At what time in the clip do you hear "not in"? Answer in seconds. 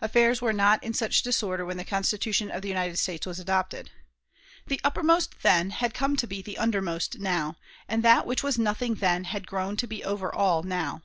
0.52-0.94